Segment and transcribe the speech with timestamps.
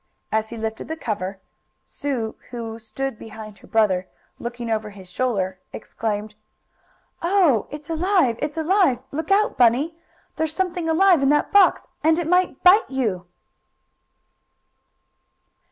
[0.31, 1.37] As he lifted the cover,
[1.85, 4.07] Sue, who stood behind her brother,
[4.39, 6.33] looking over his shoulder, exclaimed:
[7.21, 8.35] "Oh, it's alive!
[8.41, 8.97] It's alive!
[9.11, 9.95] Look out, Bunny!
[10.37, 13.27] There's something alive in that box, and it might bite you!"